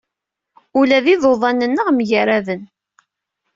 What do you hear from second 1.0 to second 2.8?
d iḍuḍan-nneɣ mgaraden.